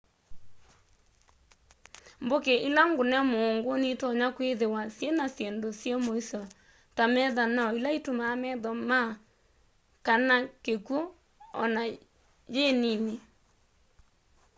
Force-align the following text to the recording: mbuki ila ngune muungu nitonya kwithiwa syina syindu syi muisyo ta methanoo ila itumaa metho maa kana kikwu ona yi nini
mbuki 2.23 2.55
ila 2.67 2.81
ngune 2.89 3.17
muungu 3.29 3.71
nitonya 3.81 4.27
kwithiwa 4.35 4.81
syina 4.95 5.25
syindu 5.35 5.69
syi 5.79 5.91
muisyo 6.03 6.41
ta 6.95 7.03
methanoo 7.13 7.69
ila 7.77 7.89
itumaa 7.97 8.39
metho 8.43 8.71
maa 8.89 9.11
kana 10.05 10.35
kikwu 10.63 10.99
ona 11.63 11.81
yi 12.55 12.65
nini 12.81 13.15